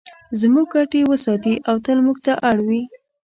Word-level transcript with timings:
زموږ 0.39 0.65
ګټې 0.75 1.01
وساتي 1.11 1.53
او 1.69 1.75
تل 1.85 1.97
موږ 2.05 2.17
ته 2.25 2.33
اړ 2.49 2.57
وي. 2.67 2.81